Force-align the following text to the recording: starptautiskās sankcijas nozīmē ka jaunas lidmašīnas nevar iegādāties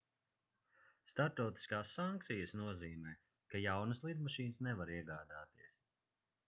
starptautiskās 1.11 1.91
sankcijas 1.97 2.55
nozīmē 2.61 3.13
ka 3.53 3.63
jaunas 3.67 4.03
lidmašīnas 4.09 4.65
nevar 4.71 4.95
iegādāties 4.97 5.75